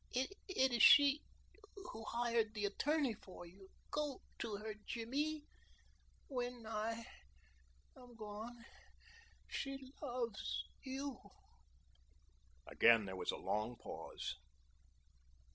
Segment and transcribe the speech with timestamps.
[0.15, 1.21] It is she
[1.75, 3.69] who hired the attorney for you.
[3.91, 5.43] Go to her Jimmy
[6.27, 7.05] when I
[7.95, 8.65] am gone
[9.47, 11.19] she loves you."
[12.65, 14.33] Again there was a long pause.